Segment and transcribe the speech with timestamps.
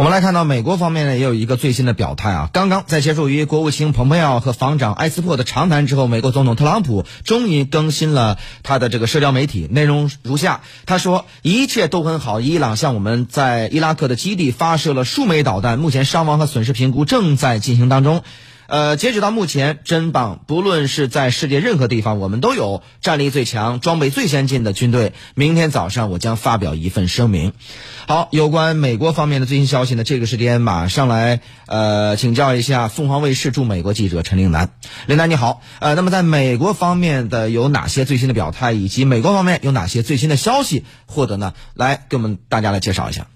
[0.00, 2.48] 我们来看到美国方面呢，也有一个最新的表态啊。
[2.54, 18.22] 刚刚在接受于国务卿蓬佩奥和防长埃斯珀的长谈之后，美国总统特朗普终于更新了他的这个社交媒体，内容如下：他说，一切都很好，伊朗向我们在伊拉克的基地发射了数枚导弹，目前伤亡和损失评估正在进行当中。
[18.70, 20.38] 呃，截止到目前，真棒！
[20.46, 25.12] 不论是在世界任何地方，我们都有战力最强、装备最先进的军队。
[25.34, 27.52] 明天早上，我将发表一份声明。
[28.06, 30.04] 好，有关美国方面的最新消息呢？
[30.04, 34.70] 这个时间马上来呃请教一下凤凰卫视驻美国记者陈玲南。
[35.06, 41.54] 玲南你好，呃，那么在美国方面的有哪些最新的表态，以及美国方面有哪些最新的消息获得呢？
[41.74, 43.26] 来给我们大家来介绍一下。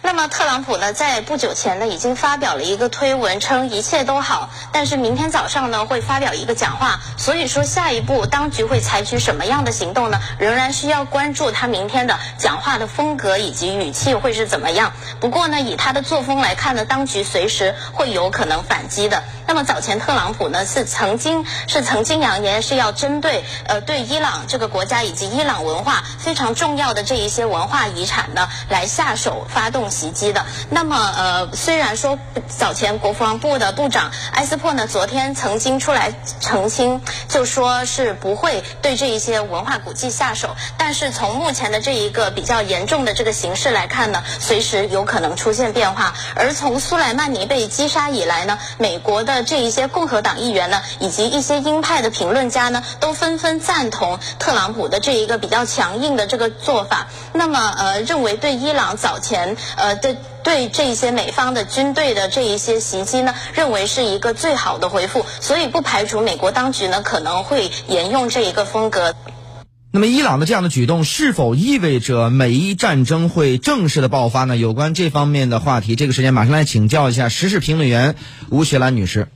[0.00, 4.48] 那么特朗普呢，在不久前呢，已经发表了一个推文，称一切都好。
[4.72, 7.00] 但是明天早上呢，会发表一个讲话。
[7.16, 10.20] 所以说，下一步当局会采取什么样的行动呢？
[10.38, 14.92] 仍然需要关注他明天的讲话的风格以及语气会是怎么样。
[15.20, 19.24] 不过呢，以他的作风来看呢，当局随时会有可能反击的。
[19.46, 29.46] 那么早前特朗普呢，是曾经是曾经扬言是要针对呃对伊朗这个国家以及伊朗文化非常重要的这一些文化遗产呢来下手。
[29.48, 30.44] 发动袭击的。
[30.70, 40.56] 那么，呃，虽然说早前国防部的部长埃斯珀呢，昨天曾经出来澄清，就说是不会对这一些文化古迹下手。
[40.76, 46.14] 但是从目前的这一个比较严重的这个形势来看呢，随时有可能出现变化。
[46.34, 57.06] 而从苏莱曼尼被击杀以来呢，美国的这一些共和党议员呢，以及一些鹰派的评论家呢，都纷纷赞同特朗普的这一个比较强硬的这个做法。
[57.32, 59.56] 那么，呃，认为对伊朗早前。
[59.78, 69.14] 呃，对对，这一些美方的军队的这一些袭击呢，认为是一个最好的回复，所以不排除美国当局呢可能会沿用这一个风格。
[69.90, 74.56] 那么，伊朗的这样的举动是否意味着美伊战争会正式的爆发呢？
[74.56, 78.14] 有关这方面的话题，这个时间马上来请教一下时事评论员
[78.50, 79.28] 吴雪兰女士。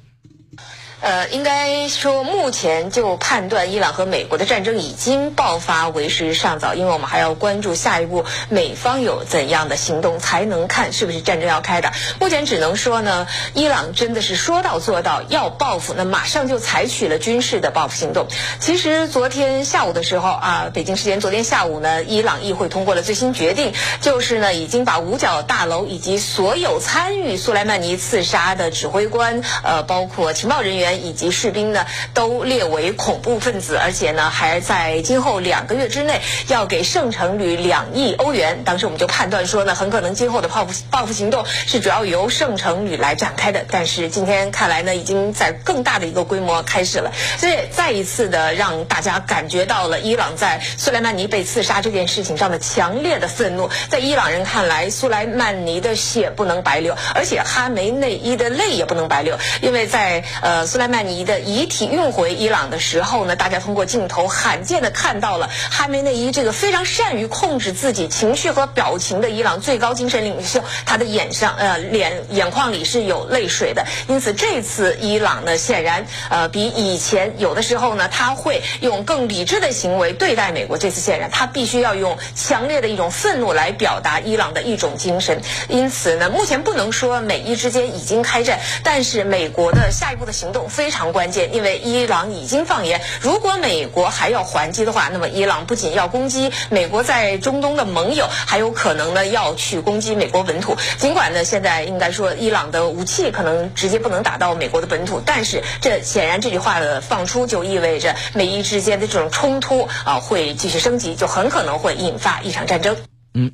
[1.02, 11.92] 呃，应该说，目前就判断伊朗和美国的战争已经爆发为时尚早，因为我们还要关注下一步美方有怎样的行动，才能看是不是战争要开打。
[12.20, 18.28] 目前只能说呢，伊朗真的是说到做到，要报复，那马上就采取了军事的报复行动。
[18.60, 30.91] 其实昨天下午的时候啊，北京时间昨天下午呢，伊朗议会通过了最新决定，就是呢，已经把五角大楼以及所有参与苏莱曼尼刺杀的指挥官，呃，包括情报人员。
[30.96, 38.62] 以及士兵呢，都列为恐怖分子，而且呢，还在今后两个月之内要给圣城旅两亿欧元。
[38.64, 43.64] 当时我们就判断说呢，很可能今后的报复报复行动是主要由圣城旅来展开的。
[43.70, 53.70] 但是今天看来呢，已经在更大的一个规模开始了，所以再一次的让大家感觉到了伊朗在苏莱曼尼被刺杀这件事情上的强烈的愤怒。
[53.88, 60.92] 在伊朗人看来，苏莱曼尼的血不能白流，而且哈梅内伊的泪也不能白流，因为在呃苏莱。
[60.92, 73.86] 曼尼的遗体运回伊朗的时候呢，大家通过镜头罕见的看到了哈梅内伊这个非常善于控制自己情绪和表情的伊朗最高精神领袖，他的眼上呃脸眼眶里是有泪水的。
[74.06, 80.76] 因此这次伊朗呢，显然呃比以前有的时候呢，他会用更理智的行为对待美国。
[80.76, 85.40] 这次显然他必须要用强烈的一种愤怒来表达伊朗的一种精神。
[85.70, 90.68] 因此呢，目前不能说美伊之间已经开战，但是美国的下一步的行动。
[90.72, 100.76] 非常关键，因为伊朗已经放言，如果美国还要还击的话，那么伊朗不仅要攻击美国在中东的盟友，还有可能呢要去攻击美国本土。
[100.96, 112.96] 尽管呢现在应该说伊朗的武器可能直接不能打到美国的本土，但是这显然这句话的放出就意味着美伊之间的这种冲突啊会继续升级，就很可能会引发一场战争。
[113.34, 113.52] 嗯。